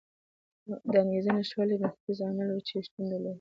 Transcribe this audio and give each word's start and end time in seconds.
د 0.91 0.93
انګېزې 1.03 1.31
نشتوالی 1.37 1.75
بنسټیز 1.81 2.19
عامل 2.25 2.47
و 2.51 2.59
چې 2.67 2.73
شتون 2.85 3.05
درلود. 3.09 3.29